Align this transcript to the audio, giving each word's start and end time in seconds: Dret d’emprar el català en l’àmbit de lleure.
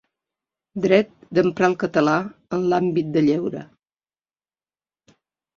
Dret 0.85 1.11
d’emprar 1.39 1.69
el 1.71 1.75
català 1.83 2.17
en 2.57 2.65
l’àmbit 2.73 3.13
de 3.19 3.23
lleure. 3.29 3.65